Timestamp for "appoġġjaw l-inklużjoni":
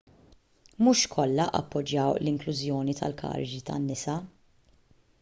1.59-2.99